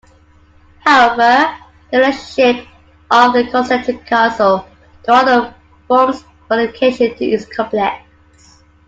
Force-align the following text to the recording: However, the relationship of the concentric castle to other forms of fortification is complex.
However, 0.79 1.55
the 1.91 1.99
relationship 1.99 2.65
of 3.11 3.33
the 3.33 3.47
concentric 3.51 4.03
castle 4.07 4.65
to 5.03 5.13
other 5.13 5.53
forms 5.87 6.21
of 6.21 6.27
fortification 6.47 7.13
is 7.19 7.45
complex. 7.45 8.01